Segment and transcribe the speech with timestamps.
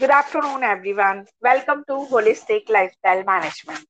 [0.00, 1.26] Good afternoon, everyone.
[1.42, 3.86] Welcome to Holistic Lifestyle Management.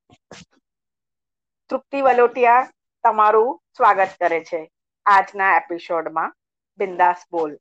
[1.69, 2.63] તૃપ્તિ વલોટિયા
[3.03, 4.59] તમારું સ્વાગત કરે છે
[5.05, 6.33] આજના એપિસોડમાં
[6.79, 7.51] બિંદાસ બોલ.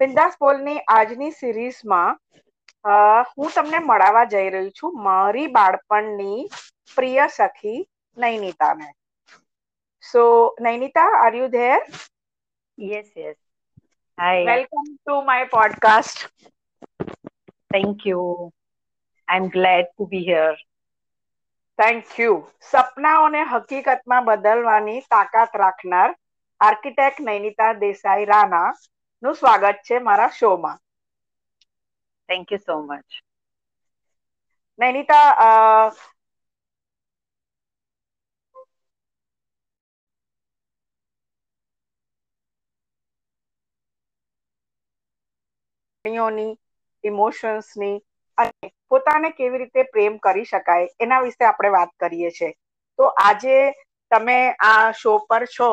[0.00, 2.16] બિંદાસ બોલની આજની સિરીઝમાં
[3.32, 6.40] હું તમને મળાવવા જઈ રહી છું મારી બાળપણની
[6.96, 7.80] પ્રિય સખી
[8.16, 8.88] નૈનિતાને
[10.04, 10.24] so
[10.60, 11.78] Nainita are you there
[12.78, 13.38] yes yes
[14.18, 16.28] hi welcome to my podcast
[17.72, 18.52] Thank you.
[19.28, 20.56] I'm glad to be here.
[21.78, 26.10] Thank you સપનાઓને હકીકતમાં બદલવાની તાકાત રાખનાર
[26.60, 28.70] આર્કિટેક્ટ નૈનિતા દેસાઈ રાણા
[29.22, 30.78] નું સ્વાગત છે મારા શોમાં
[32.28, 33.08] thank you so much
[34.78, 35.26] Nainita
[46.04, 46.52] લાગણીઓની
[47.04, 47.96] ઇમોશન્સની
[48.38, 48.52] અને
[48.88, 52.50] પોતાને કેવી રીતે પ્રેમ કરી શકાય એના વિશે આપણે વાત કરીએ છીએ.
[52.98, 53.56] તો આજે
[54.10, 55.70] તમે આ શો પર છો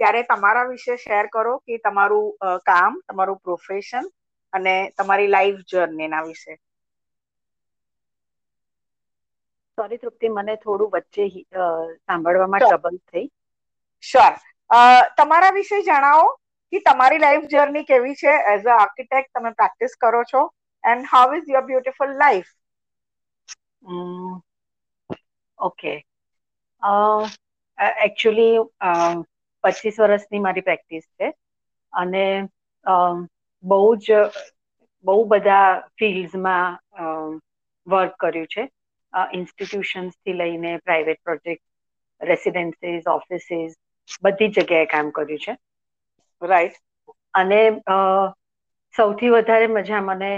[0.00, 2.26] ત્યારે તમારા વિશે શેર કરો કે તમારું
[2.64, 4.04] કામ તમારું પ્રોફેશન
[4.52, 6.52] અને તમારી લાઈફ જર્નીના વિશે.
[9.78, 11.24] સોરી તૃપ્તિ મને થોડું વચ્ચે
[12.02, 12.62] સાંભળવામાં.
[12.64, 13.26] ટ્રબલ થઈ.
[14.02, 14.34] શ્યોર
[15.16, 16.26] તમારા વિશે જણાવો
[16.72, 18.32] કે તમારી લાઈફ જર્ની કેવી છે?
[18.52, 20.42] એઝ અ આર્કિટેક્ટ તમે પ્રેક્ટિસ કરો છો?
[20.84, 21.10] And
[21.68, 22.50] your is life?
[23.82, 24.40] Mm,
[25.10, 25.20] life
[25.58, 25.92] okay
[28.02, 28.56] actually
[29.64, 31.28] પચીસ વર્ષની મારી પ્રેક્ટિસ છે.
[31.92, 32.24] અને
[33.64, 34.18] બહુ જ
[35.04, 36.78] બહુ બધા ફિલ્ડ્સમાં
[37.86, 38.64] વર્ક કર્યું છે.
[39.32, 41.64] ઇન્સ્ટિટ્યુશન્સથી લઈને પ્રાઇવેટ પ્રોજેક્ટ
[42.20, 43.76] રેસિડેન્સીસ ઓફિસીસ
[44.22, 45.56] બધી જગ્યાએ કામ કર્યું છે.
[46.42, 46.76] રાઈટ
[47.34, 47.60] અને
[48.94, 50.30] સૌથી વધારે મજા મને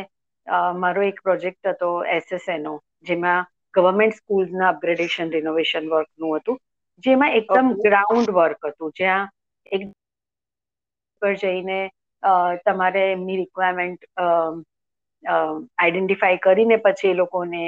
[0.77, 6.61] મારો એક પ્રોજેક્ટ હતો એસએસએનો જેમાં ગવર્મેન્ટ સ્કૂલ્સના અપગ્રેડેશન રિનોવેશન વર્કનું હતું
[7.05, 9.28] જેમાં એકદમ ગ્રાઉન્ડ વર્ક હતું જ્યાં
[9.72, 9.89] એક
[11.22, 11.78] પર જઈને
[12.65, 14.03] તમારે એમની રિક્વાયરમેન્ટ
[15.25, 17.62] આઈડેન્ટિફાઈ કરીને પછી એ લોકોને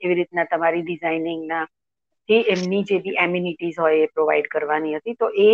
[0.00, 1.64] એવી રીતના તમારી ડિઝાઇનિંગના
[2.28, 5.16] થી એમની જે બી એમ્યુનિટીઝ હોય એ પ્રોવાઈડ કરવાની હતી.
[5.16, 5.50] તો એ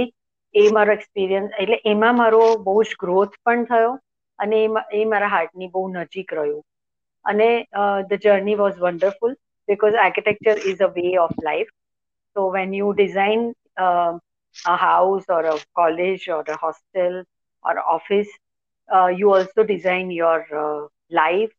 [0.54, 3.92] એ મારો એક્સપિરિયન્સ એટલે એમાં મારો બહુ જ ગ્રોથ પણ થયો.
[4.39, 6.63] અને એમાં એ મારા હાર્ટની બહુ નજીક રહ્યું
[7.25, 7.49] અને
[8.09, 9.33] the journey was wonderful
[9.67, 11.71] because architecture is a way of life
[12.35, 13.41] so when you design
[13.77, 14.13] uh,
[14.65, 17.23] a house or a college or a hostel
[17.65, 18.31] or office
[18.89, 21.53] uh, you also design your uh, life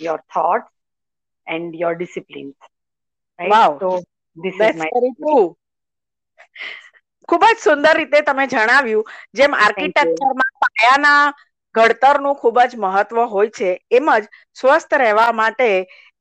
[0.00, 0.70] your thoughts
[1.46, 2.54] and your disciplines
[3.38, 3.80] right Wow.
[3.80, 4.02] so
[4.36, 5.56] this is That's my very true.
[7.28, 11.14] ખૂબ જ સુંદર રીતે તમે જણાવ્યું જેમ આર્કિટેક્ચરમાં પાયાના
[11.77, 13.69] ઘડતરનું ખૂબ જ મહત્વ હોય છે.
[13.91, 15.69] એમ જ સ્વસ્થ રહેવા માટે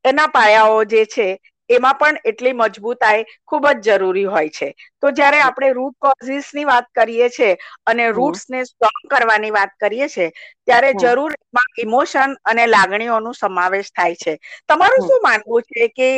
[0.04, 1.26] એના પાયાઓ જે છે
[1.70, 4.68] એમાં પણ એટલી મજબૂતાઈ ખૂબ જ જરૂરી હોય છે.
[4.96, 10.08] તો જ્યારે આપણે રૂટ કોઝિસની વાત કરીએ છીએ અને રૂટ્સ ને સ્ટ્રોંગ કરવાની વાત કરીએ
[10.08, 10.28] છીએ
[10.66, 10.92] ત્યારે.
[10.96, 14.34] જરૂર એમાં ઇમોશન અને લાગણીઓનો સમાવેશ થાય છે.
[14.68, 16.10] તમારું શું માનવું છે કે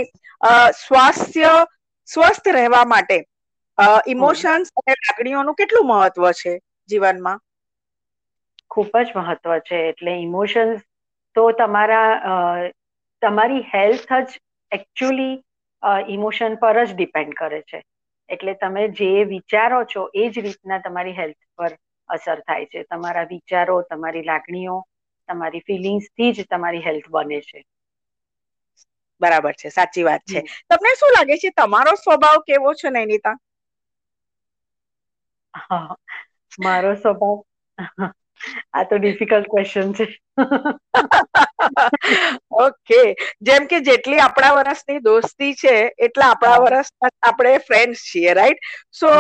[0.79, 1.53] સ્વાસ્થ્ય
[2.09, 3.19] સ્વસ્થ રહેવા માટે
[4.07, 6.53] ઇમોશન્સ અને લાગણીઓનું કેટલું મહત્વ છે
[6.89, 7.39] જીવનમાં?
[8.71, 9.79] ખૂબ જ મહત્વ છે.
[9.91, 10.83] એટલે ઇમોશન્સ
[11.37, 12.71] તો તમારા
[13.23, 14.39] તમારી હેલ્થ જ
[14.73, 15.35] એકચ્યુઅલી
[16.11, 17.83] ઇમોશન પર જ ડિપેન્ડ કરે છે.
[18.29, 21.73] એટલે તમે જે વિચારો છો એ જ રીતના તમારી હેલ્થ પર
[22.09, 22.85] અસર થાય છે.
[22.87, 24.77] તમારા વિચારો તમારી લાગણીઓ
[25.29, 27.65] તમારી ફિલિંગ્સથી જ તમારી હેલ્થ બને છે.
[29.21, 29.71] બરાબર છે.
[29.71, 30.41] સાચી વાત છે.
[30.69, 31.51] તમને શું લાગે છે?
[31.53, 33.37] તમારો સ્વભાવ કેવો છે નૈનિતા?
[36.59, 37.39] મારો સ્વભાવ
[38.73, 40.07] આ તો ડિફિકલ્ટ ક્વેશ્ચન છે.
[42.59, 43.01] ઓકે
[43.43, 45.75] જેમ કે જેટલી આપણા વર્ષની દોસ્તી છે
[46.07, 46.65] એટલા આપણા હા.
[46.65, 46.91] વર્ષ
[47.23, 49.11] આપણે ફ્રેન્ડ્સ છીએ રાઈટ સો.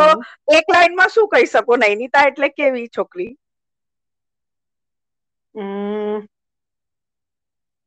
[0.52, 1.76] એક લાઈનમાં શું કહી શકો?
[1.78, 3.30] નૈનિતા એટલે કેવી છોકરી?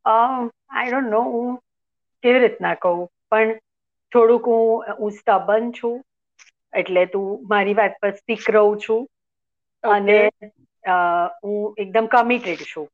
[0.06, 1.50] આઈ ડોન્ટ નો હું
[2.24, 3.00] કેવી રીતના કહું?
[3.30, 3.50] પણ
[4.12, 4.64] થોડુંક હું
[5.00, 5.98] હું સ્ટબન છું.
[6.74, 9.02] એટલે તું મારી વાત પર સ્ટીક રહું છું.
[9.84, 10.18] અને
[10.84, 12.88] હું એકદમ કમિટેડ છું.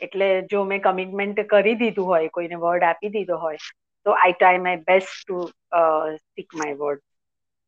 [0.00, 3.58] એટલે જો મેં કમિટમેન્ટ કરી દીધું હોય કોઈને વર્ડ આપી દીધો હોય
[4.06, 5.40] તો I try my best to
[6.18, 7.02] speak my word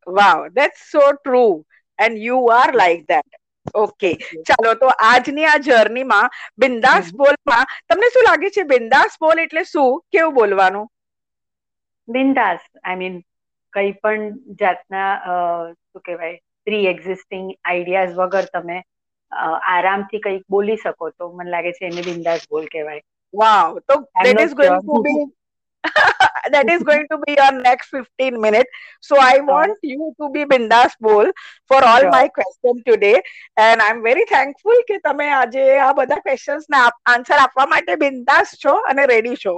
[0.07, 1.43] wow that's so true
[1.99, 3.39] and you are like that
[3.75, 4.11] okay
[4.45, 8.63] ચાલો તો આજની આ જર્નીમાં બિંદાસ બોલમાં તમને શું લાગે છે?
[8.65, 9.99] બિંદાસ બોલ એટલે શું?
[10.11, 10.87] કેવું બોલવાનું?
[12.07, 13.15] બિંદાસ આઈ મીન
[13.73, 14.27] કઈ પણ
[14.59, 15.33] જાતના અ,
[15.85, 16.37] શું કહેવાય
[16.67, 18.77] પ્રી એક્ઝિસ્ટિંગ આઈડિયાઝ વગર તમે
[19.31, 23.01] આરામથી કંઈક બોલી શકો તો મને લાગે છે એને બિંદાસ બોલ કહેવાય
[24.23, 24.81] that not is going sure.
[24.81, 25.15] to be
[26.51, 28.69] that is going to be your next 15 minutes.
[29.01, 31.27] So I want you to be bindas bowl
[31.67, 32.11] for all Sure.
[32.11, 33.21] my questions today.
[33.57, 38.55] And I'm very thankful કે તમે આજે આ બધા questions ના answer આપવા માટે બિંદાસ
[38.65, 39.55] છો અને રેડી છો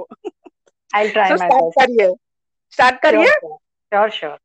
[0.92, 1.80] I'll try So my start best.
[1.80, 2.08] કરીએ
[2.72, 3.32] સ્ટાર્ટ કરીએ
[3.92, 4.36] sure, sure.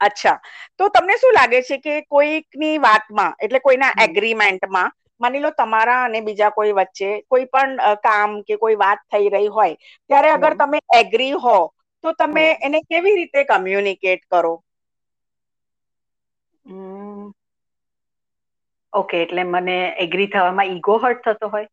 [0.00, 0.38] અચ્છા.
[0.76, 6.22] તો તમને શું લાગે છે કે કોઈકની વાતમાં એટલે કોઈના એગ્રીમેન્ટમાં માની લો તમારા અને
[6.22, 9.76] બીજા કોઈ વચ્ચે કોઈ પણ કામ કે કોઈ વાત થઈ રહી હોય
[10.10, 11.56] ત્યારે અગર તમે એગ્રી હો
[12.04, 14.54] તો તમે એને કેવી રીતે કમ્યુનિકેટ કરો?
[18.92, 21.68] ઓકે એટલે મને એગ્રી થવામાં ઈગો હર્ટ થતો હોય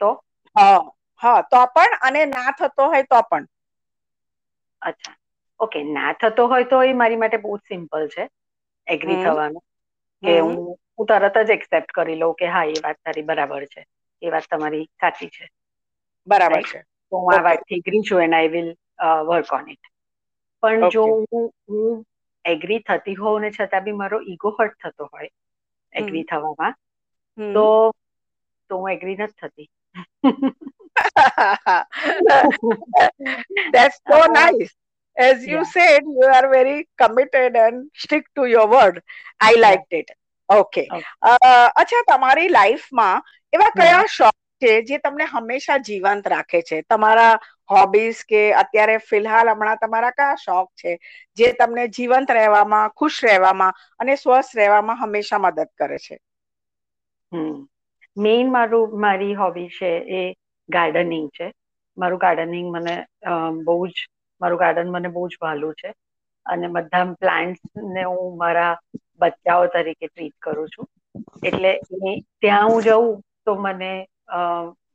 [0.00, 0.14] તો?
[0.56, 0.78] હા
[1.20, 3.44] હા તો પણ અને ના થતો હોય તો પણ.
[4.82, 5.16] અચ્છા.
[5.60, 8.24] ઓકે ના થતો હોય તો એ મારી માટે બહુ જ સિમ્પલ છે.
[8.86, 9.64] એગ્રી થવાનું.
[10.22, 10.56] કે હું
[10.94, 13.82] હું તરત જ એક્સેપ્ટ કરી લઉં કે હા એ વાત તારી બરાબર છે.
[14.22, 15.44] એ વાત તમારી સાચી છે.
[16.26, 16.80] બરાબર છે.
[17.12, 18.68] તો હું આ વાતથી એગ્રી છું and I will
[19.28, 19.84] work on it
[20.62, 22.04] પણ જો હું હું
[22.44, 25.30] એગ્રી થતી હોઉં ને છતાં બી મારો ઈગો હર્ટ થતો હોય
[25.92, 26.74] એગ્રી થવામાં
[27.50, 27.64] તો
[28.70, 29.68] તો હું એગ્રી નથી થતી.
[33.66, 34.74] That's so nice.
[35.16, 35.62] As you yeah.
[35.64, 39.02] said, you are very committed and stick to your word.
[39.40, 40.10] I liked it.
[40.48, 40.88] Okay.
[40.88, 41.04] Okay.
[41.22, 43.22] Uh, અચ્છા તમારી લાઈફમાં
[43.52, 47.32] એવા કયા શોખ છે જે તમને હંમેશા જીવંત રાખે છે તમારા
[47.70, 50.98] હોબીઝ કે અત્યારે ફિલહાલ હમણાં તમારા કયા શોખ છે
[51.36, 56.18] જે તમને જીવંત રહેવામાં ખુશ રહેવામાં અને સ્વસ્થ રહેવામાં હંમેશા મદદ કરે છે
[58.16, 60.24] મેઇન મારું મારી હોબી છે એ
[60.68, 61.52] ગાર્ડનિંગ છે
[61.98, 62.96] મારું ગાર્ડનિંગ મને
[63.64, 64.06] બહુ જ
[64.44, 65.94] મારું ગાર્ડન મને બહુ જ ભાલું છે.
[66.46, 68.72] અને બધા પ્લાન્ટ્સ ને હું મારા
[69.20, 70.86] બચ્ચાઓ તરીકે ટ્રીટ કરું છું.
[71.42, 71.72] એટલે
[72.40, 73.06] ત્યાં હું જઉં
[73.42, 73.90] તો મને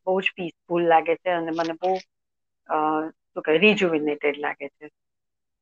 [0.08, 1.92] બહુ જ પીસફુલ લાગે છે અને મને બહુ
[2.70, 4.86] શું કહે રિજુવિનેટેડ લાગે છે.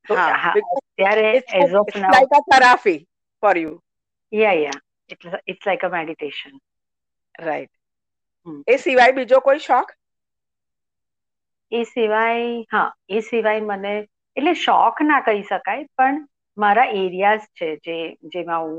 [0.06, 2.22] તો હા અત્યારે as of now
[4.32, 4.80] yeah yeah
[5.10, 6.56] it's it's like a meditation
[7.36, 7.74] right
[8.68, 9.92] એ સિવાય બીજો કોઈ શોખ?
[11.72, 13.94] એ સિવાય હા એ સિવાય મને
[14.38, 16.16] એટલે શોખ ના કહી શકાય પણ
[16.58, 17.98] મારા એરિયાઝ છે જે
[18.32, 18.78] જેમાં હું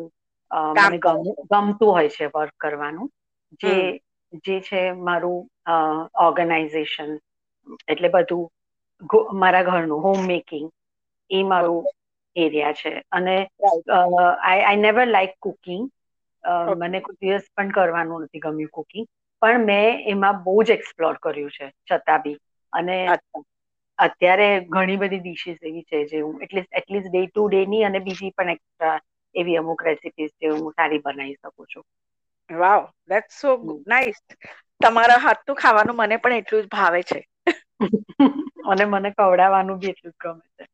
[0.50, 3.08] અ, મને ગમ- ગમતું હોય છે વર્ક કરવાનું.
[3.60, 3.74] જે
[4.44, 5.40] જે છે મારું
[6.18, 7.10] ઓર્ગેનાઇઝેશન
[7.86, 8.48] એટલે બધું
[9.34, 10.68] મારા ઘરનું હોમ મેકિંગ
[11.30, 11.84] એ મારું
[12.36, 12.92] એરિયા છે.
[13.10, 13.36] અને
[13.90, 15.84] I I never like cooking
[16.78, 19.06] મને કોઈ દિવસ પણ કરવાનું નથી ગમ્યું કુકિંગ
[19.42, 22.36] પણ મેં એમાં બહુ જ એક્સપ્લોર કર્યું છે છતાં બી.
[22.72, 22.96] અને
[23.98, 28.00] અત્યારે ઘણી બધી ડિશિસ એવી છે જે હું at least at least day to day ની અને
[28.02, 28.96] બીજી પણ એક્સ્ટ્રા
[29.34, 31.84] એવી અમુક રેસીપીસ જે હું સારી બનાવી શકું છું.
[32.50, 33.50] વાવ ધેટ્સ સો.
[33.86, 34.18] નાઇસ
[34.80, 37.20] તમારા હાથનું ખાવાનું મને પણ એટલું જ ભાવે છે.
[38.70, 40.64] અને મને ખવડાવવાનું બી એટલું જ ગમે છે.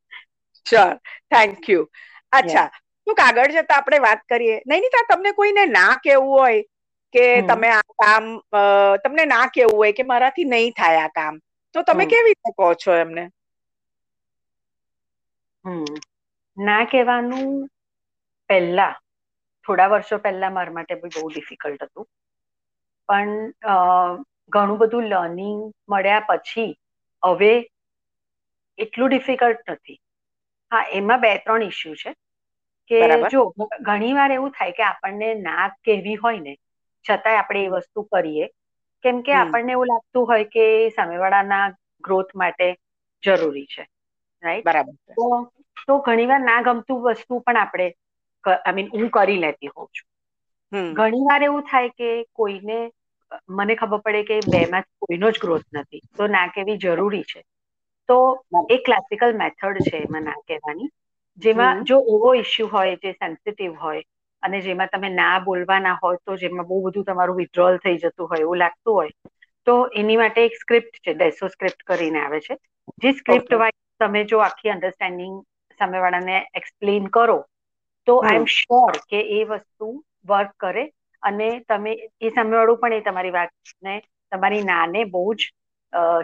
[0.66, 0.92] શ્યોર
[1.30, 1.82] થેન્ક યુ
[2.32, 2.66] અચ્છા
[3.06, 4.56] શું આગળ જતા આપણે વાત કરીએ.
[4.64, 6.60] નૈનિતા તમને કોઈને ના કેવું હોય
[7.14, 8.24] કે તમે આ કામ
[9.02, 11.34] તમને ના કેવું હોય કે મારાથી નહીં થાય આ કામ.
[11.74, 13.24] તો તમે કેવી રીતે કહો છો એમને?
[15.64, 15.94] હમ.
[16.56, 17.50] ના કહેવાનું
[18.50, 18.92] પહેલા
[19.66, 22.08] થોડા વર્ષો પહેલા મારા માટે બહુ ડિફિકલ્ટ હતું.
[23.08, 23.32] પણ
[24.52, 26.70] ઘણું બધું લર્નિંગ મળ્યા પછી
[27.22, 27.52] હવે
[28.78, 29.98] એટલું ડિફિકલ્ટ નથી.
[30.72, 32.10] હા એમાં બે ત્રણ ઇસ્યુ છે.
[32.90, 33.00] કે
[33.30, 33.40] જો
[33.82, 36.52] ઘણી વાર એવું થાય કે આપણને ના કહેવી હોય ને
[37.04, 38.46] છતાંય આપણે એ વસ્તુ કરીએ.
[39.04, 41.64] કેમ કે આપણને એવું લાગતું હોય કે સામેવાળાના
[42.04, 42.68] ગ્રોથ માટે
[43.22, 43.82] જરૂરી છે
[44.42, 45.26] રાઈટ બરાબર તો
[45.82, 47.88] તો ઘણીવાર ના ગમતું વસ્તુ પણ આપણે
[48.44, 50.08] આઈ મીન હું કરી લેતી હોઉં છું.
[50.96, 52.78] ઘણી વાર એવું થાય કે કોઈને
[53.52, 57.40] મને ખબર પડે કે બેમાં કોઈનો જ ગ્રોથ નથી તો ના કેવી જરૂરી છે.
[58.08, 58.16] તો
[58.52, 60.90] એ એક ક્લાસિકલ મેથડ છે એમાં ના કહેવાની
[61.38, 64.02] જેમાં જો એવો ઇસ્યુ હોય જે સેન્સિટિવ હોય
[64.44, 68.42] અને જેમાં તમે ના બોલવાના હોય તો જેમાં બહુ બધું તમારું વિડ્રોલ થઈ જતું હોય
[68.42, 69.12] એવું લાગતું હોય
[69.66, 72.56] તો એની માટે એક સ્ક્રિપ્ટ છે ડેસો સ્ક્રિપ્ટ કરીને આવે છે.
[72.98, 75.36] જે સ્ક્રિપ્ટ વાઇઝ તમે જો આખી અન્ડરસ્ટેન્ડિંગ
[75.80, 77.38] સામેવાળાને એક્સપ્લેન કરો
[78.06, 79.88] તો આઈ એમ શ્યોર કે એ વસ્તુ
[80.24, 80.84] વર્ક કરે
[81.22, 83.94] અને તમે એ સામેવાળું પણ એ તમારી વાતને
[84.32, 85.50] તમારી નાને બહુ જ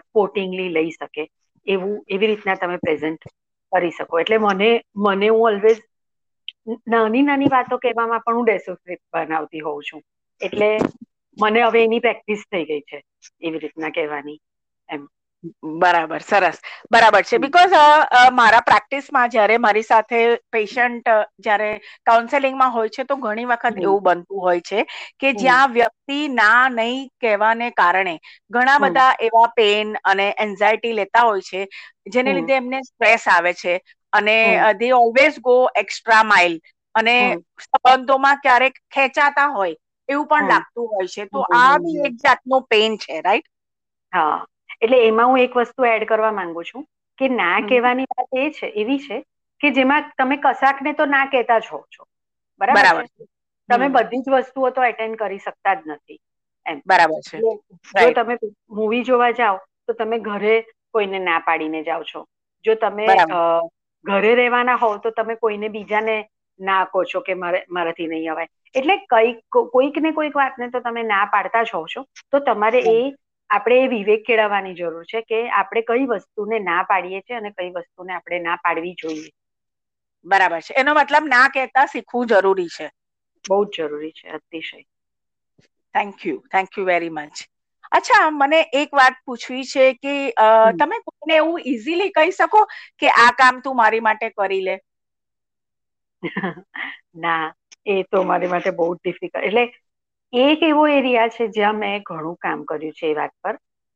[0.00, 1.26] સ્પોર્ટિંગલી લઈ શકે.
[1.66, 3.24] એવું એવી રીતના તમે પ્રેઝન્ટ
[3.72, 4.18] કરી શકો.
[4.18, 5.80] એટલે મને મને હું ઓલવેઝ
[6.87, 10.02] નાની નાની વાતો કહેવામાં પણ હું ડેસોસિપ બનાવતી હોઉં છું.
[10.40, 10.71] એટલે
[11.37, 13.02] મને હવે એની પ્રેક્ટિસ થઈ ગઈ છે
[13.40, 14.38] એવી રીતના કહેવાની.
[14.88, 15.02] એમ.
[15.76, 16.59] બરાબર સરસ.
[16.90, 17.38] બરાબર છે.
[17.38, 17.76] બીકોઝ
[18.33, 21.71] મારા પ્રેક્ટિસમાં જ્યારે મારી સાથે પેશન્ટ જ્યારે
[22.05, 24.85] કાઉન્સેલિંગમાં હોય છે તો ઘણી વખત એવું બનતું હોય છે
[25.19, 28.14] કે જ્યાં વ્યક્તિ ના નહીં કહેવાને કારણે
[28.50, 31.67] ઘણા બધા એવા પેન અને એન્ઝાયટી લેતા હોય છે
[32.09, 33.75] જેને લીધે એમને સ્ટ્રેસ આવે છે.
[34.12, 34.37] અને
[34.76, 36.55] they always go extra mile
[36.95, 37.17] અને
[37.64, 39.76] સંબંધોમાં ક્યારેક ખેંચાતા હોય
[40.09, 41.23] એવું પણ લાગતું હોય છે.
[41.29, 43.49] તો આ બી એક જાતનો પેન છે રાઈટ
[44.12, 44.38] હા.
[44.79, 46.85] એટલે એમાં હું એક વસ્તુ એડ કરવા માંગુ છું
[47.19, 49.19] કે ના કહેવાની વાત એ છે એવી છે
[49.61, 52.02] કે જેમાં તમે કશાકને તો ના કહેતા જ હોવ છો.
[52.61, 53.25] બરાબર છે?
[53.69, 56.21] તમે બધી જ વસ્તુઓ તો એટેન્ડ કરી શકતા જ નથી
[56.67, 56.79] એમ.
[56.87, 57.38] બરાબર છે.
[57.95, 58.35] જો તમે
[58.71, 60.55] મૂવી જોવા જાઓ તો તમે ઘરે
[60.90, 62.21] કોઈને ના પાડીને જાઓ છો.
[62.64, 63.09] જો તમે
[64.04, 66.16] ઘરે રહેવાના હોવ તો તમે કોઈને બીજાને
[66.61, 68.49] ના કહો છો કે મારે મારાથી નહીં અવાય.
[68.75, 69.38] એટલે કંઈક
[69.71, 72.00] કોઈક ને કોઈક વાતને તો તમે ના પાડતા જ હોવ છો.
[72.28, 72.99] તો તમારે એ
[73.50, 77.71] આપણે એ વિવેક કેળવવાની જરૂર છે કે આપણે કઈ વસ્તુને ના પાડીએ છીએ અને કઈ
[77.73, 79.30] વસ્તુને આપણે ના પાડવી જોઈએ.
[80.26, 80.76] બરાબર છે.
[80.76, 82.87] એનો મતલબ ના કહેતા શીખવું જરૂરી છે.
[83.45, 84.80] બહુ જ જરૂરી છે અતિશય.
[85.95, 87.37] Thank you thank you very much
[87.92, 90.14] અચ્છા મને એક વાત પૂછવી છે કે
[90.76, 92.61] તમે કોઈને એવું ઈઝીલી કહી શકો
[92.99, 94.76] કે આ કામ તું મારી માટે કરી લે?
[97.16, 97.44] ના
[97.87, 99.64] એ તો મારી માટે બહુ ડિફિકલ્ટ એટલે
[100.32, 103.54] એક એવો એરિયા છે જ્યાં મેં ઘણું કામ કર્યું છે એ વાત પર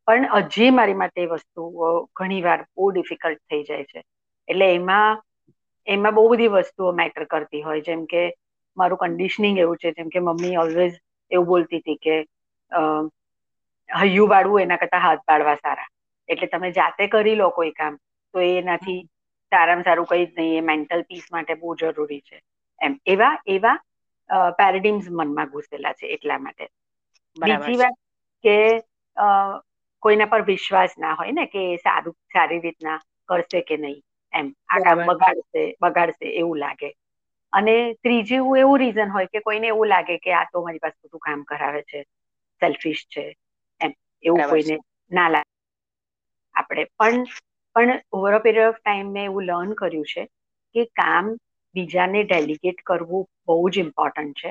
[0.09, 4.01] પણ હજી મારી માટે વસ્તુઓ ઘણી વાર બહુ ડિફિકલ્ટ થઈ જાય છે.
[4.49, 5.23] એટલે એમાં
[5.87, 8.23] એમાં બહુ બધી વસ્તુઓ મેટર કરતી હોય જેમ કે
[8.77, 10.97] મારું કન્ડિશનિંગ એવું છે જેમ કે મમ્મી ઓલવેઝ
[11.31, 12.17] એવું બોલતી હતી કે
[13.95, 15.89] હૈયું વાળવું એના કરતા હાથ પાડવા સારા.
[16.29, 17.95] એટલે તમે જાતે કરી લો કોઈ કામ
[18.35, 19.01] તો એનાથી
[19.53, 22.37] સારામાં સારું કઈ જ નહીં એ મેન્ટલ પીસ માટે બહુ જરૂરી છે.
[22.81, 23.77] એમ એવા એવા
[24.59, 26.65] પેરેડિમ્સ મનમાં ઘૂસેલા છે એટલા માટે.
[27.37, 27.97] બીજી વાત
[28.45, 28.55] કે
[30.03, 32.99] કોઈના પર વિશ્વાસ ના હોય ને કે સારું સારી રીતના
[33.29, 34.01] કરશે કે નહીં
[34.33, 36.91] એમ આ કામ બગાડશે બગાડશે એવું લાગે.
[37.53, 41.23] અને ત્રીજું એવું રીઝન હોય કે કોઈને એવું લાગે કે આ તો મારી પાસે બધું
[41.23, 42.01] કામ કરાવે છે
[42.63, 43.25] સેલ્ફિશ છે
[44.25, 44.77] એવું કોઈને
[45.11, 45.51] ના લાગે.
[46.55, 47.25] આપણે પણ
[47.77, 50.25] પણ over a period of time મેં એવું લર્ન કર્યું છે
[50.75, 51.27] કે કામ
[51.75, 54.51] બીજાને ડેલિગેટ કરવું બહુ જ ઇમ્પોર્ટન્ટ છે.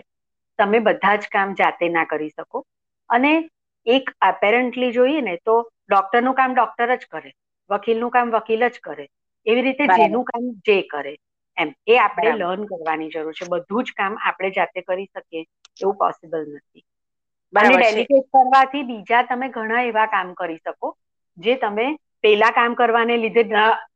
[0.60, 2.64] તમે બધા જ કામ જાતે ના કરી શકો.
[3.10, 3.32] અને
[3.88, 7.32] એક અપેરન્ટલી જોઈએ ને તો ડોક્ટરનું કામ ડોક્ટર જ કરે
[7.70, 9.06] વકીલનું કામ વકીલ જ કરે.
[9.46, 11.14] એવી રીતે જેનું કામ જે કરે.
[11.58, 13.46] એમ એ આપણે લર્ન કરવાની જરૂર છે.
[13.48, 15.44] બધું જ કામ આપણે જાતે કરી શકીએ
[15.80, 16.86] એવું પોસિબલ નથી.
[17.54, 20.94] અને ડેલિગેટ કરવાથી બીજા તમે ઘણા એવા કામ કરી શકો
[21.38, 21.86] જે તમે
[22.22, 23.44] પેલા કામ કરવાને લીધે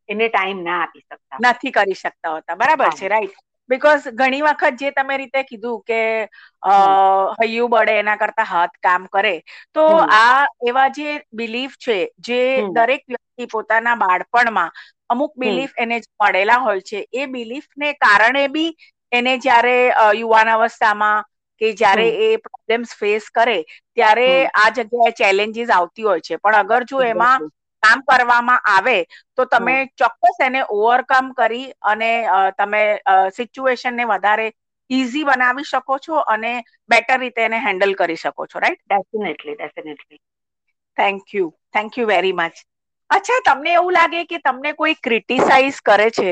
[0.07, 1.41] એને ટાઈમ ના આપી શકતા.
[1.41, 2.55] નથી કરી શકતા હોતા.
[2.55, 3.35] બરાબર છે રાઈટ
[3.69, 5.99] બિકોઝ ઘણી વખત જે તમે રીતે કીધું કે
[7.35, 9.33] હૈયું બળે એના કરતા હાથ કામ કરે
[9.75, 12.39] તો આ એવા જે બિલીફ છે જે
[12.71, 14.71] દરેક વ્યક્તિ પોતાના બાળપણમાં
[15.09, 16.99] અમુક બિલીફ એને મળેલા હોય છે.
[17.11, 18.71] એ બિલીફને કારણે બી
[19.11, 19.75] એને જયારે
[20.13, 21.23] યુવાન અવસ્થામાં
[21.61, 23.57] કે જયારે એ પ્રોબ્લેમ્સ ફેસ કરે
[23.93, 26.37] ત્યારે આ જગ્યાએ ચેલેન્જીસ આવતી હોય છે.
[26.37, 27.41] પણ અગર જો એમાં
[27.83, 28.97] કામ કરવામાં આવે
[29.35, 32.11] તો તમે ચોક્કસ એને ઓવરકમ કરી અને
[32.57, 32.81] તમે
[33.31, 34.47] સિચ્યુએશનને વધારે
[34.89, 36.53] ઇઝી બનાવી શકો છો અને
[36.89, 40.19] બેટર રીતે એને હેન્ડલ કરી શકો છો right definitely definitely
[40.97, 42.55] thank you thank you very much
[43.09, 46.31] અચ્છા તમને એવું લાગે કે તમને કોઈ ક્રિટિસાઇઝ કરે છે?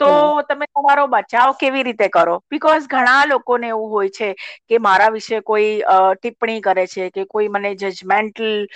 [0.00, 0.10] તો
[0.44, 2.40] તમે તમારો બચાવ કેવી રીતે કરો?
[2.44, 4.28] બિકોઝ ઘણા લોકોને એવું હોય છે
[4.64, 5.70] કે મારા વિશે કોઈ
[6.14, 8.66] ટિપ્પણી કરે છે કે કોઈ મને જજમેન્ટલ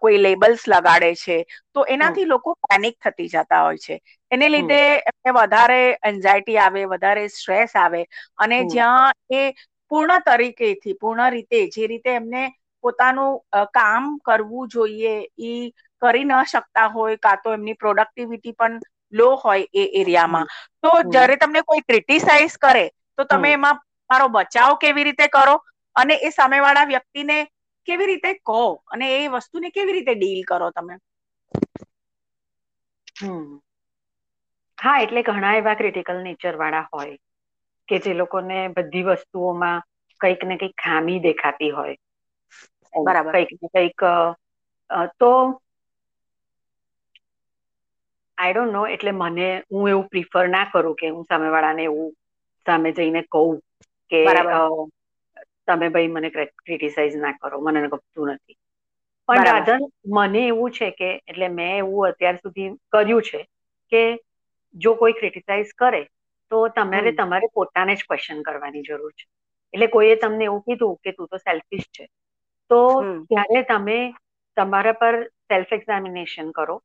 [0.00, 1.38] કોઈ લેબલ્સ લગાડે છે
[1.72, 4.00] તો એનાથી લોકો પેનિક થતી જતા હોય છે.
[4.30, 8.02] એને લીધે એમને વધારે એન્ઝાયટી આવે વધારે સ્ટ્રેસ આવે
[8.38, 9.42] અને જ્યાં એ
[9.90, 12.44] પૂર્ણ તરીકેથી પૂર્ણ રીતે જે રીતે એમને
[12.84, 13.38] પોતાનું
[13.72, 15.62] કામ કરવું જોઈએ ઈ
[16.02, 18.80] કરી ન શકતા હોય કાં તો એમની પ્રોડક્ટિવિટી પણ
[19.14, 20.46] લો હોય એ એરિયામાં.
[20.82, 22.84] તો જ્યારે તમને કોઈ ક્રિટિસાઈઝ કરે
[23.16, 23.78] તો તમે એમાં
[24.10, 25.56] મારો બચાવ કેવી રીતે કરો?
[25.96, 27.36] અને એ સામેવાળા વ્યક્તિને
[27.88, 28.62] કેવી રીતે કહો?
[28.88, 30.94] અને એ વસ્તુને કેવી રીતે ડીલ કરો તમે?
[33.16, 33.58] હમ.
[34.78, 37.16] હા એટલે ઘણા એવા ક્રિટિકલ નેચર વાળા હોય
[37.88, 39.80] કે જે લોકોને બધી વસ્તુઓમાં
[40.20, 41.96] કંઈક ને કંઈક ખામી દેખાતી હોય.
[42.94, 43.34] બરાબર.
[43.34, 44.00] કંઈક ને કંઈક
[45.18, 45.30] તો
[48.38, 52.10] આઈ ડોન્ટ નો એટલે મને હું એવું પ્રિફર ના કરું કે હું સામે વાળા એવું
[52.66, 53.52] સામે જઈને કહું
[54.12, 54.22] કે
[55.66, 58.56] તમે ભાઈ મને ક્રિટિસાઇઝ ના કરો મને ગમતું નથી.
[59.28, 59.78] પણ બરાબર.
[60.14, 63.40] મને એવું છે કે એટલે મેં એવું અત્યાર સુધી કર્યું છે
[63.92, 64.02] કે
[64.74, 66.02] જો કોઈ ક્રિટિસાઇઝ કરે
[66.50, 69.24] તો તમારે તમારે પોતાને જ ક્વેશ્ચન કરવાની જરૂર છે.
[69.74, 72.04] એટલે કોઈએ તમને એવું કીધું કે તું તો સેલ્ફિશ છે
[72.70, 72.80] તો
[73.28, 73.98] ત્યારે તમે
[74.56, 75.14] તમારા પર
[75.44, 76.76] સેલ્ફ એક્ઝામિનેશન કરો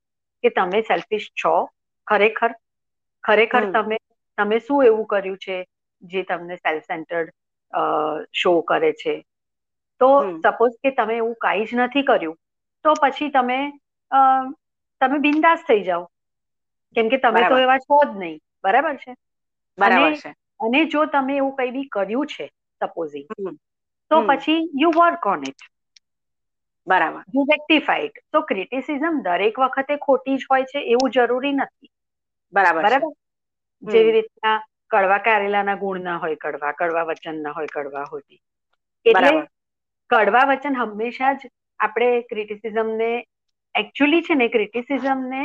[0.44, 1.54] કે તમે સેલ્ફિશ છો
[2.08, 2.52] ખરેખર?
[3.24, 3.98] ખરેખર તમે
[4.38, 5.58] તમે શું એવું કર્યું છે
[6.04, 7.30] જે તમને સેલ્ફ સેન્ટર્ડ
[8.34, 9.16] શો કરે છે?
[10.02, 10.10] તો
[10.42, 12.38] સપોઝ કે તમે એવું કાંઈ જ નથી કર્યું
[12.86, 13.60] તો પછી તમે
[15.02, 16.04] તમે બિંદાસ થઈ જાઓ.
[16.96, 18.38] કેમ કે તમે તો એવા છો જ નહીં.
[18.64, 19.12] બરાબર છે?
[19.78, 20.32] બરાબર છે.
[20.60, 22.46] અને જો તમે એવું કઈ બી કર્યું છે
[22.82, 23.28] સપોઝિંગ
[24.12, 25.62] તો પછી યુ વર્ક ઓન ઇટ
[26.88, 27.26] બરાબર.
[27.30, 31.92] યુ રેક્ટિફાઈડ તો ક્રિટિસિઝમ દરેક વખતે ખોટી જ હોય છે એવું જરૂરી નથી.
[32.54, 33.14] બરાબર બરાબર.
[33.84, 34.56] જેવી રીતના
[34.92, 38.40] કડવા કારેલાના ગુણ ના હોય કડવા કડવા વચન ના હોય કડવા હોતી.
[39.06, 39.32] એટલે
[40.10, 43.10] કડવા વચન હંમેશા જ આપણે ક્રિટિસિઝમને
[43.76, 45.44] એકચ્યુઅલી છે ને ક્રિટિસિઝમ ને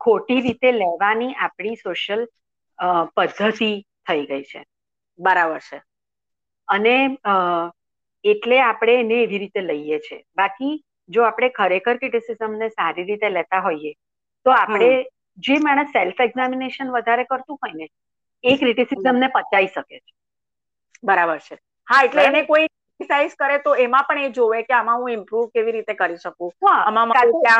[0.00, 2.22] ખોટી રીતે લેવાની આપણી સોશિયલ
[3.14, 3.70] પદ્ધતિ
[4.04, 4.60] થઈ ગઈ છે.
[5.18, 5.78] બરાબર છે.
[6.68, 6.94] અને
[8.26, 10.20] એટલે આપણે એને એવી રીતે લઈએ છીએ.
[10.34, 10.72] બાકી
[11.10, 13.92] જો આપણે ખરેખર ક્રિટિસિઝમને સારી રીતે લેતા હોઈએ
[14.46, 14.90] તો આપણે
[15.44, 17.88] જે માણસ સેલ્ફ એક્ઝામિનેશન વધારે કરતું હોય ને
[18.44, 20.10] એ ક્રિટિસિઝમને પચાવી શકે છે.
[21.02, 21.58] બરાબર છે.
[21.88, 25.50] હા એટલે એને કોઈ ક્રિટિસાઇઝ કરે તો એમાં પણ એ જોવે કે આમાં હું ઇમ્પ્રુવ
[25.50, 26.52] કેવી રીતે કરી શકું?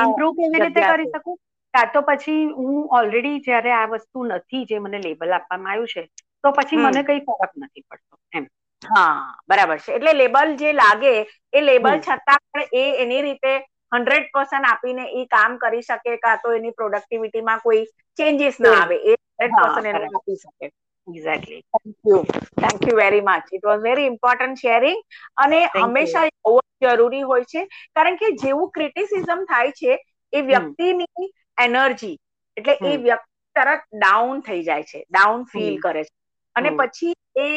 [0.00, 1.37] ઇમ્પ્રુવ કેવી રીતે કરી શકું?
[1.75, 6.02] કાં તો પછી હું ઓલરેડી જ્યારે આ વસ્તુ નથી જે મને લેબલ આપવામાં આવ્યું છે
[6.44, 8.44] તો પછી મને કઈ ફરક નથી પડતો એમ.
[8.83, 9.14] હા
[9.45, 9.95] બરાબર છે.
[9.95, 11.14] એટલે લેબલ જે લાગે
[11.52, 13.52] એ લેબલ છતાં પણ એ એની રીતે
[13.92, 17.85] હંડ્રેડ પર્સન્ટ આપીને એ કામ કરી શકે કાં તો એની પ્રોડક્ટિવિટીમાં કોઈ
[18.18, 20.66] ચેન્જીસ ના આવે એ હંડ્રેડ પર્સન્ટ એને આપી શકે.
[21.09, 22.21] Exactly thank you
[22.56, 25.00] thank you very much it was very important sharing
[25.37, 27.64] અને હંમેશા બહુ જરૂરી હોય છે
[27.95, 29.99] કારણ કે જેવું ક્રિટિસિઝમ થાય છે
[30.33, 32.14] એ વ્યક્તિની એનર્જી
[32.56, 36.14] એટલે એ વ્યક્તિ તરત ડાઉન થઈ જાય છે ડાઉન ફીલ કરે છે.
[36.56, 37.49] અને પછી એ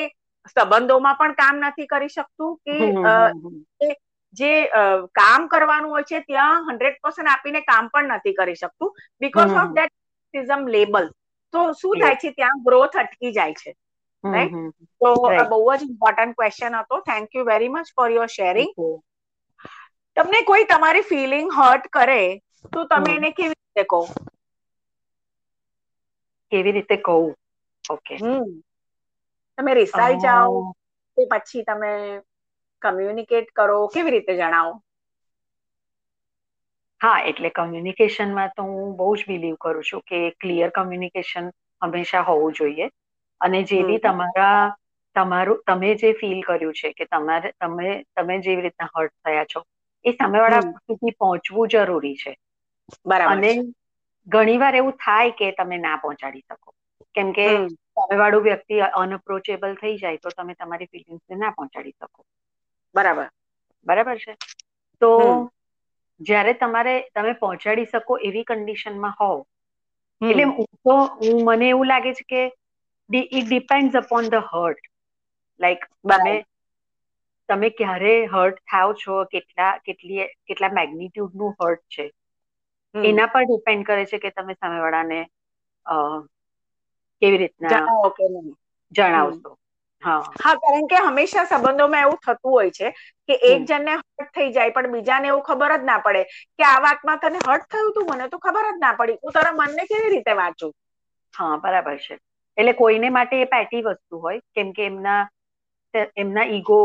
[0.47, 2.77] સંબંધોમાં પણ કામ નથી કરી શકતું કે
[4.33, 4.51] જે
[5.13, 8.91] કામ કરવાનું હોય છે ત્યાં હંડ્રેડ પર્સન્ટ આપીને કામ પણ નથી કરી શકતું
[9.21, 9.93] બિકોઝ ઓફ દેટ
[10.67, 11.09] લેબલ
[11.53, 13.71] તો શું થાય છે ત્યાં ગ્રોથ અટકી જાય છે.
[14.23, 14.55] રાઈટ
[15.01, 15.11] તો
[15.47, 17.01] બહુ જ ઇમ્પોર્ટન્ટ ક્વેશ્ચન હતો.
[17.03, 18.71] Thank you very much for your sharing
[20.17, 22.21] તમને કોઈ તમારી ફિલિંગ હર્ટ કરે
[22.71, 24.01] તો તમે એને કેવી રીતે કહો?
[26.51, 27.25] કેવી રીતે કહું?
[27.85, 28.49] Okay hmm.
[29.59, 30.55] તમે રિસાઈ જાઓ
[31.17, 31.91] કે પછી તમે
[32.81, 34.73] કમ્યુનિકેટ કરો કેવી રીતે જણાવો?
[37.01, 41.49] હા એટલે કમ્યુનિકેશનમાં તો હું બહુ જ બિલીવ કરું છું કે ક્લિયર કમ્યુનિકેશન
[41.81, 42.89] હંમેશા હોવું જોઈએ.
[43.41, 44.59] અને જે બી તમારા
[45.15, 49.59] તમારું તમે જે ફીલ કર્યું છે કે તમારે તમે તમે જેવી રીતના હર્ટ થયા છો
[50.05, 52.35] એ સામેવાળા સુધી પહોંચવું જરૂરી છે.
[53.05, 53.61] બરાબર અને છે.
[54.27, 56.69] ઘણી વાર એવું થાય કે તમે ના પહોંચાડી શકો.
[57.15, 57.67] કેમકે સામે
[58.13, 62.21] વાળું વ્યક્તિ અનઅપ્રોચેબલ થઈ જાય તો તમે તમારી ફિલિંગ્સને ના પહોંચાડી શકો.
[62.95, 63.29] બરાબર?
[63.87, 64.33] બરાબર છે?
[65.01, 65.11] તો
[66.21, 69.37] જ્યારે તમારે તમે પહોંચાડી શકો એવી કન્ડિશનમાં હોવ
[70.21, 70.45] એટલે એટલે
[70.83, 72.41] તો હું મને એવું લાગે છે કે
[73.31, 74.83] it depend upon the hurt
[75.59, 76.35] like તમે
[77.49, 82.05] તમે ક્યારે હર્ટ થાવ છો કેટલા કેટલી કેટલા મેગ્નીટ્યુડનું હર્ટ છે.
[82.95, 85.19] એના પર ડિપેન્ડ કરે છે કે તમે સામેવાળાને
[85.85, 85.95] અ
[87.21, 87.81] કેવી રીતના
[88.91, 89.49] જણાવશો.
[90.03, 90.27] હા.
[90.39, 92.87] હા કારણ કે હંમેશા સંબંધોમાં એવું થતું હોય છે
[93.29, 96.23] કે એક જણને હર્ટ થઈ જાય પણ બીજાને એવું ખબર જ ના પડે
[96.55, 99.19] કે આ વાતમાં તને હર્ટ થયું તું મને તો ખબર જ ના પડી.
[99.19, 100.71] હું તારા મનને કેવી રીતે વાંચું?
[101.33, 102.15] હા બરાબર છે.
[102.57, 105.21] એટલે કોઈને માટે એ પેટી વસ્તુ હોય કેમ કે એમના
[106.17, 106.77] એમના ઈગો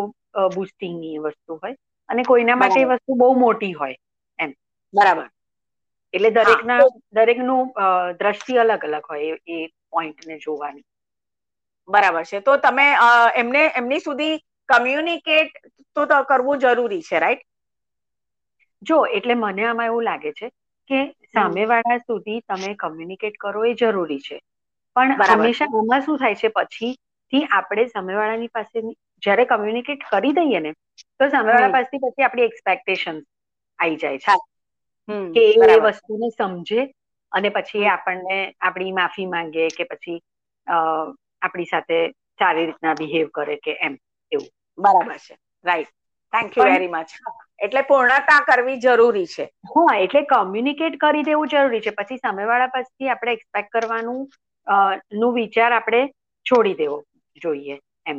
[0.51, 1.77] બુસ્ટિંગની વસ્તુ હોય.
[2.09, 3.97] અને કોઈના માટે એ વસ્તુ બહુ મોટી હોય
[4.38, 4.51] એમ.
[4.94, 5.31] બરાબર.
[6.14, 6.79] એટલે દરેકના
[7.12, 7.73] દરેકનું
[8.18, 9.59] દ્રષ્ટિ અલગ અલગ હોય એ
[9.94, 10.85] પોઈન્ટને જોવાની.
[11.88, 12.40] બરાબર છે.
[12.40, 12.87] તો તમે
[13.37, 14.35] એમને એમની સુધી
[14.68, 15.52] કમ્યુનિકેટ
[15.96, 17.46] તો કરવું જરૂરી છે રાઈટ
[18.83, 20.46] જો એટલે મને આમાં એવું લાગે છે
[20.90, 21.00] કે
[21.33, 24.37] સામેવાળા સુધી તમે કોમ્યુનિકેટ કરો એ જરૂરી છે.
[24.96, 26.92] પણ હંમેશા આમાં શું થાય છે પછી?
[27.33, 28.83] થી આપણે સામેવાળાની પાસે
[29.22, 30.72] જ્યારે કમ્યુનિકેટ કરી દઈએ ને
[31.14, 33.20] તો સામેવાળા પાસેથી પછી આપણી એક્સપેક્ટેશન
[33.78, 34.35] આઈ જાય છે.
[35.33, 36.80] કે એ વસ્તુને સમજે
[37.35, 40.18] અને પછી આપણને આપણી માફી માંગે કે પછી
[40.66, 40.79] અ
[41.42, 41.99] આપણી સાથે
[42.40, 43.94] સારી રીતના બિહેવ કરે કે એમ
[44.33, 44.51] એવું.
[44.79, 45.35] બરાબર છે.
[45.64, 45.92] Right
[46.33, 47.11] thank you very much
[47.61, 49.47] એટલે પૂર્ણતા કરવી જરૂરી છે.
[49.70, 51.92] હા એટલે કોમ્યુનિકેટ કરી દેવું જરૂરી છે.
[51.92, 54.20] પછી સામેવાળા પાસેથી આપણે એક્સપેક્ટ કરવાનું
[55.14, 56.03] નું વિચાર આપણે
[56.47, 56.99] છોડી દેવો
[57.37, 58.18] જોઈએ એમ.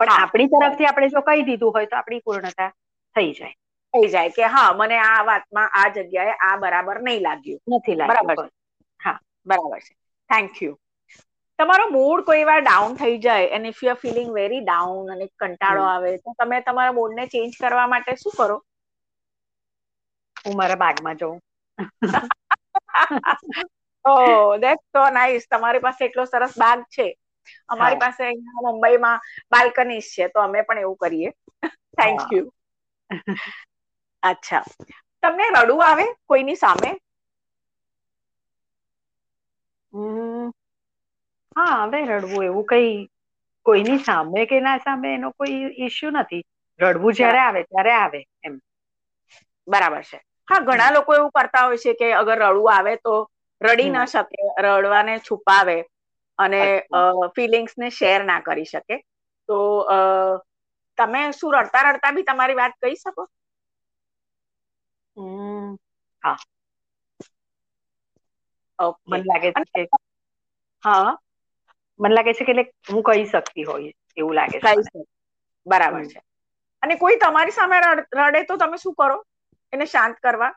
[0.00, 2.70] પણ આપણી તરફથી આપણે જો કહી દીધું હોય તો આપણી પૂર્ણતા
[3.16, 3.54] થઈ જાય.
[3.96, 7.60] થઈ જાય કે હા મને આ વાતમાં આ જગ્યાએ આ બરાબર નહીં લાગ્યું.
[7.68, 8.50] નથી લાગ્યું બરાબર
[9.00, 9.92] હા બરાબર છે.
[10.30, 10.74] થેન્ક યુ
[11.58, 15.26] તમારો મૂડ કોઈ વાર ડાઉન થઈ જાય and if you are feeling very down અને
[15.36, 18.56] કંટાળો આવે તો તમે તમારા મૂડને ચેન્જ કરવા માટે શું કરો?
[20.36, 21.38] હું મારા બાગમાં જઉં.
[24.04, 24.14] ઓ
[24.58, 27.06] દેટ સો નાઈસ તમારી પાસે એટલો સરસ બાગ છે.
[27.68, 31.30] અમારી પાસે અહીંયા મુંબઈમાં બાલ્કનીઝ છે તો અમે પણ એવું કરીએ.
[31.96, 32.46] થેન્ક યુ
[34.28, 34.64] અચ્છા.
[35.22, 36.90] તમને રડવું આવે કોઈની સામે?
[41.56, 42.92] હા હવે રડવું એવું કઈ
[43.66, 46.44] કોઈની સામે કે ના સામે એનો કોઈ ઇશ્યુ નથી.
[46.80, 48.54] રડવું જયારે આવે ત્યારે આવે એમ.
[49.68, 50.18] બરાબર છે.
[50.48, 53.14] હા ઘણા લોકો એવું કરતા હોય છે કે અગર રડવું આવે તો
[53.60, 55.76] રડી ના શકે રડવાને છુપાવે
[56.38, 56.62] અને
[57.34, 58.96] ફિલિંગ્સ ને શેર ના કરી શકે.
[59.48, 59.58] તો
[60.98, 63.22] તમે શું રડતા રડતા બી તમારી વાત કહી શકો?
[63.22, 63.35] હમ
[66.26, 66.36] હા.
[68.78, 69.82] ઓકે મને લાગે છે
[70.82, 71.10] હા.
[72.00, 74.76] મને લાગે છે કે એટલે હું કહી શકતી હોય એવું લાગે છે
[75.66, 76.18] બરાબર છે.
[76.82, 79.16] અને કોઈ તમારી સામે રડે તો તમે શું કરો?
[79.72, 80.52] એને શાંત કરવા?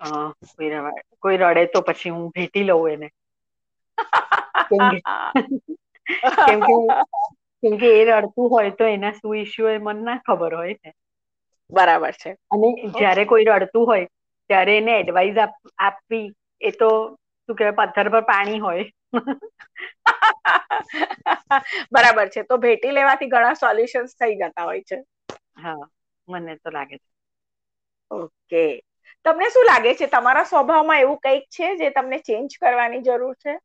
[0.00, 0.04] હ
[0.50, 0.70] કોઈ
[1.22, 3.08] કોઈ રડે તો પછી હું ભેટી લઉં એને.
[6.40, 6.58] કેમ
[7.62, 10.90] કેમ કે એ રડતું હોય તો એના શું ઇશ્યુ એ મને ના ખબર હોય ને.
[11.70, 12.36] બરાબર છે.
[12.50, 14.06] અને જ્યારે કોઈ રડતું હોય
[14.50, 15.36] ત્યારે એને એડવાઇસ
[15.80, 18.84] આપવી એ તો શું કહેવાય પથ્થર પર પાણી હોય.
[21.92, 22.44] બરાબર છે.
[22.44, 25.04] તો ભેટી લેવાથી ઘણા સોલ્યુશન્સ થઈ જતા હોય છે.
[25.56, 25.88] હા
[26.28, 27.08] મને તો લાગે છે.
[28.10, 28.82] ઓકે.
[29.24, 30.08] તમને શું લાગે છે?
[30.08, 33.58] તમારા સ્વભાવમાં એવું કંઈક છે જે તમને ચેન્જ કરવાની જરૂર છે?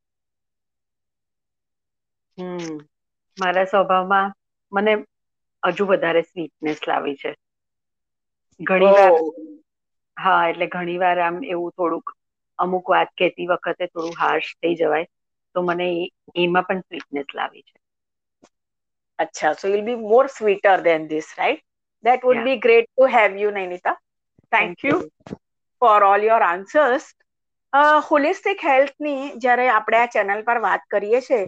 [2.38, 2.78] હમ
[3.38, 4.34] મારા સ્વભાવમાં
[4.72, 5.06] મને
[5.64, 7.36] હજુ વધારે સ્વીટનેસ લાવી છે.
[8.60, 9.14] ઘણી વાર
[10.18, 12.08] હા એટલે ઘણી વાર આમ એવું થોડુંક
[12.60, 15.08] અમુક વાત કેતી વખતે થોડું હાર્શ થઈ જવાય
[15.56, 15.88] તો મને
[16.40, 17.76] એમાં પણ સ્વીટનેસ લાવી છે.
[19.20, 21.64] અચ્છા so will be more sweeter than this right
[22.04, 23.96] that would be great to have you Nainita
[24.52, 24.98] thank you
[25.82, 27.06] for all your answers
[28.08, 31.42] holistic હેલ્થની જ્યારે આપણે આ ચેનલ પર વાત કરીએ છીએ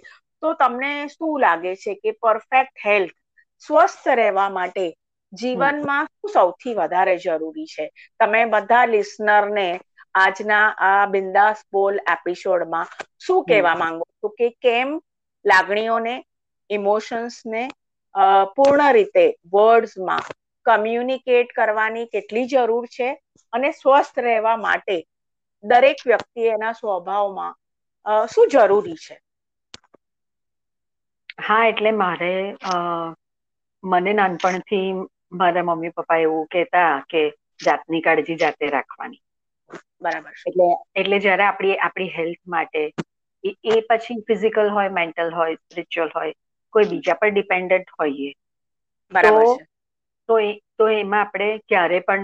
[0.44, 3.16] તો તમને શું લાગે છે કે પરફેક્ટ હેલ્થ
[3.64, 4.86] સ્વસ્થ રહેવા માટે
[5.36, 7.86] જીવનમાં શું સૌથી વધારે જરૂરી છે?
[8.20, 9.68] તમે બધા લિસનરને
[10.16, 12.88] આજના આ બિંદાસ બોલ એપિસોડમાં
[13.20, 14.90] શું કહેવા માંગો છો કે કેમ
[15.46, 16.16] લાગણીઓને
[16.70, 17.64] ઇમોશન્સને
[18.16, 20.24] અ પૂર્ણ રીતે વર્ડ્સમાં
[20.66, 23.10] કમ્યુનિકેટ કરવાની કેટલી જરૂર છે
[23.54, 24.98] અને સ્વસ્થ રહેવા માટે
[25.64, 27.54] દરેક વ્યક્તિ એના સ્વભાવમાં
[28.30, 29.16] શું જરૂરી છે?
[31.40, 32.32] હા એટલે મારે
[32.66, 32.74] અ
[33.84, 34.88] મને નાનપણથી
[35.32, 37.22] મારા મમ્મી પપ્પા એવું કેતા કે
[37.62, 39.22] જાતની કાળજી જાતે રાખવાની.
[40.02, 40.36] બરાબર.
[40.48, 42.84] એટલે એટલે જયારે આપણી આપણી હેલ્થ માટે
[43.66, 46.34] એ પછી ફિઝિકલ હોય મેન્ટલ હોય સ્પિરિચ્યુઅલ હોય
[46.74, 48.32] કોઈ બીજા પર ડિપેન્ડન્ટ હોઈએ
[49.22, 49.48] તો બરાબર
[50.30, 52.24] તો એ તો એમાં આપણે ક્યારે પણ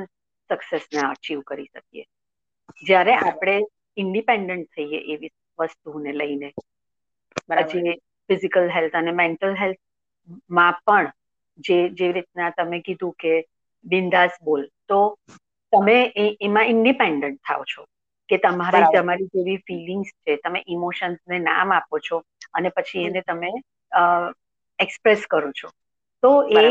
[0.49, 2.05] સક્સેસ ને અચીવ કરી શકીએ.
[2.83, 3.55] જ્યારે આપણે
[3.97, 6.49] ઇન્ડિપેન્ડન્ટ થઈએ એવી વસ્તુને લઈને
[7.49, 7.93] પછી
[8.29, 11.07] ફિઝિકલ હેલ્થ અને મેન્ટલ હેલ્થમાં પણ
[11.59, 13.33] જે જેવી રીતના તમે કીધું કે
[13.85, 14.99] બિંદાસ બોલ તો
[15.73, 15.95] તમે
[16.39, 17.81] એમાં ઇન્ડિપેન્ડન્ટ થાવ છો
[18.29, 22.17] કે તમારી તમારી જેવી ફિલિંગ્સ છે તમે ઇમોશન્સને નામ આપો છો
[22.53, 23.49] અને પછી એને તમે
[24.79, 25.69] એક્સપ્રેસ કરો છો.
[26.23, 26.63] તો એ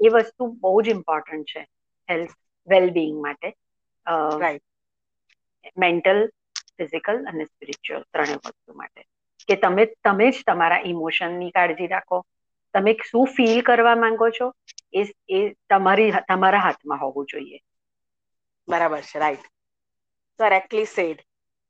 [0.00, 1.62] એ વસ્તુ બહુ જ ઇમ્પોર્ટન્ટ છે
[2.08, 2.34] હેલ્થ
[2.68, 3.48] વેલબિંગ માટે.
[5.76, 6.20] મેન્ટલ
[6.74, 9.02] ફિઝિકલ અને સ્પિરિચ્યુઅલ ત્રણેય વસ્તુ માટે.
[9.48, 12.18] કે તમે તમે જ તમારા ઇમોશનની કાળજી રાખો
[12.76, 14.46] તમે શું ફીલ કરવા માંગો છો,
[14.94, 17.58] એ એ તમારી, તમારા હાથમાં હોવું જોઈએ.
[18.68, 19.46] બરાબર છે right
[20.40, 21.18] correctly said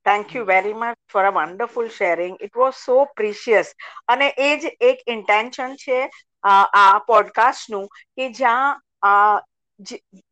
[0.06, 3.68] thank you very much for a wonderful sharing it was so precious
[4.08, 5.98] અને એ જ એક ઇન્ટેન્શન છે
[6.44, 9.40] આ પોડકાસ્ટનું કે જ્યાં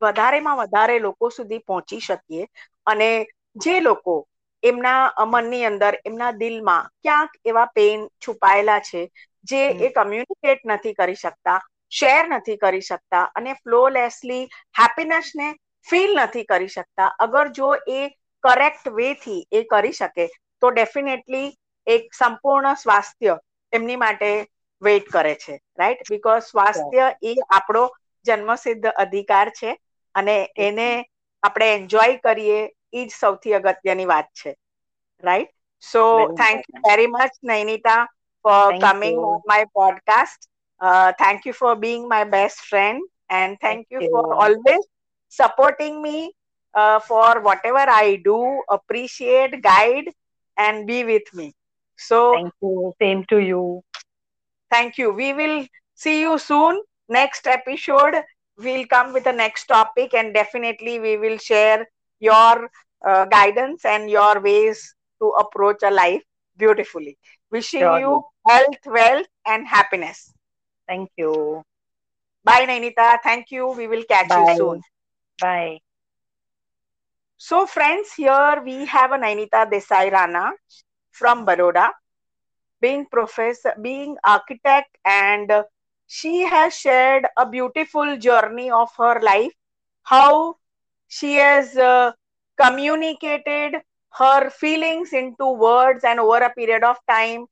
[0.02, 2.46] વધારેમાં વધારે લોકો સુધી પહોંચી શકીએ.
[2.84, 3.08] અને
[3.56, 4.14] જે લોકો
[4.64, 9.03] એમના મનની અંદર એમના દિલમાં ક્યાંક એવા પેન છુપાયેલા છે
[9.48, 11.59] જે એ કમ્યુનિકેટ નથી કરી શકતા
[11.92, 14.42] શેર નથી કરી શકતા અને ફ્લોલેસલી
[14.74, 15.48] હેપીનેસને
[15.87, 16.88] ફીલ નથી કરી શકતા.
[17.18, 18.00] અગર જો એ
[18.44, 20.27] કરેક્ટ વે થી એ કરી શકે
[20.62, 21.48] તો ડેફિનેટલી
[21.87, 23.37] એક સંપૂર્ણ સ્વાસ્થ્ય
[23.72, 24.31] એમની માટે
[24.83, 27.85] વેઇટ કરે છે રાઈટ બીકોઝ સ્વાસ્થ્ય એ આપણો
[28.27, 29.77] જન્મસિદ્ધ અધિકાર છે
[30.14, 30.88] અને એને
[31.42, 32.61] આપણે એન્જોય કરીએ
[33.02, 34.56] એજ સૌથી અગત્યની વાત છે
[35.23, 35.52] right
[35.84, 37.99] so very thank you important very much Nainita
[38.45, 40.49] for thank coming you on my podcast
[41.23, 43.10] thank you for being my best friend
[43.41, 44.86] and thank you for always
[45.34, 46.25] supporting me
[46.73, 50.10] uh, for whatever I do, appreciate, guide,
[50.58, 51.47] and be with me.
[51.99, 53.63] So, thank you same to you
[54.71, 55.12] thank you.
[55.12, 55.58] We will
[55.95, 56.82] see you soon.
[57.10, 58.15] Next episode,
[58.60, 61.80] we'll come with the next topic, and definitely we will share
[62.21, 62.69] your
[63.07, 66.23] uh, guidance and your ways to approach a life
[66.57, 67.19] beautifully.
[67.51, 68.01] Wishing Surely.
[68.01, 70.33] you health, wealth, and happiness.
[70.88, 71.62] Thank you.
[72.45, 73.19] Bye, Nainita.
[73.23, 73.69] Thank you.
[73.69, 74.51] We will catch Bye.
[74.51, 74.83] you soon.
[75.40, 75.79] Bye.
[77.37, 80.53] So, friends, here we have a Nainita Desai Rana
[81.11, 81.90] from Baroda,
[82.81, 85.53] being professor, being architect, and
[86.07, 89.53] she has shared a beautiful journey of her life,
[90.03, 90.57] how
[91.09, 92.12] she has uh,
[92.59, 93.81] communicated
[94.55, 97.47] feelings into words and over a period of time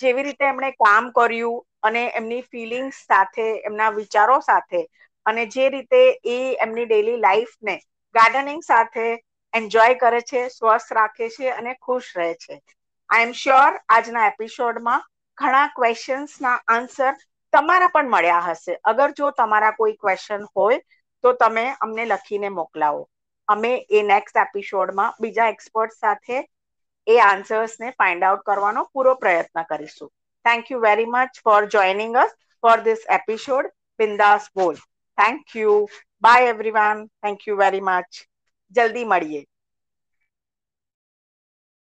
[0.00, 4.80] જેવી રીતે એમણે કામ કર્યું અને એમની feelings સાથે, એમના વિચારો સાથે,
[5.26, 7.76] અને જે રીતે એ એમની ડેલી લાઈફને
[8.14, 9.06] ગાર્ડનિંગ સાથે
[9.54, 12.60] એન્જોય કરે છે, સ્વસ્થ રાખે છે અને ખુશ રહે છે.
[13.10, 15.04] આઈ એમ શ્યોર આજના એપિસોડમાં
[15.38, 17.12] ઘણા ક્વેશ્ચન્સના આન્સર
[17.52, 18.78] તમારા પણ મળ્યા હશે.
[18.84, 20.80] અગર જો તમારા કોઈ ક્વેશ્ચન હોય,
[21.24, 23.02] તો તમે અમને લખીને મોકલાવો.
[23.48, 26.38] અમે એ નેક્સ્ટ એપિસોડમાં બીજા એક્સપર્ટ સાથે
[27.06, 30.10] એ આન્સર્સને ફાઇન્ડ આઉટ કરવાનો પૂરો પ્રયત્ન કરીશું.
[30.44, 32.32] Thank you very much for joining us
[32.62, 34.76] for this episode Bindaas Bol
[35.18, 35.74] thank you
[36.22, 38.24] bye everyone thank you very much
[38.76, 39.42] જલ્દી મળીએ